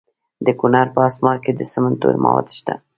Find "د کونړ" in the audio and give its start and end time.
0.45-0.87